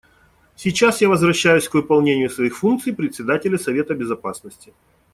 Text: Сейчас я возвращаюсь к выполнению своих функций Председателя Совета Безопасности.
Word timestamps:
Сейчас 0.55 0.99
я 1.01 1.09
возвращаюсь 1.09 1.69
к 1.69 1.75
выполнению 1.75 2.31
своих 2.31 2.57
функций 2.57 2.91
Председателя 2.91 3.59
Совета 3.59 3.93
Безопасности. 3.93 4.73